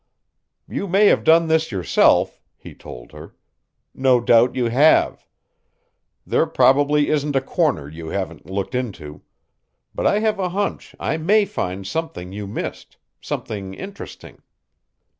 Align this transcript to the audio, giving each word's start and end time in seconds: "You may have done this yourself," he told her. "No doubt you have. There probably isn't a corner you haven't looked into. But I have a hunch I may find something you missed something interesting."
"You 0.67 0.87
may 0.87 1.05
have 1.05 1.23
done 1.23 1.47
this 1.47 1.71
yourself," 1.71 2.41
he 2.57 2.73
told 2.73 3.11
her. 3.11 3.35
"No 3.93 4.19
doubt 4.19 4.55
you 4.55 4.65
have. 4.65 5.27
There 6.25 6.47
probably 6.47 7.09
isn't 7.09 7.35
a 7.35 7.39
corner 7.41 7.87
you 7.87 8.07
haven't 8.07 8.47
looked 8.49 8.73
into. 8.73 9.21
But 9.93 10.07
I 10.07 10.17
have 10.17 10.39
a 10.39 10.49
hunch 10.49 10.95
I 10.99 11.17
may 11.17 11.45
find 11.45 11.85
something 11.85 12.31
you 12.31 12.47
missed 12.47 12.97
something 13.21 13.75
interesting." 13.75 14.41